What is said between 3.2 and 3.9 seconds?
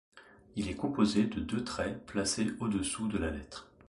lettre.